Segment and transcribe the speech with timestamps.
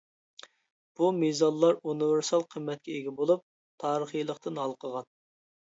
[0.99, 3.47] بۇ مىزانلار ئۇنىۋېرسال قىممەتكە ئىگە بولۇپ،
[3.87, 5.15] تارىخىيلىقتىن ھالقىغان.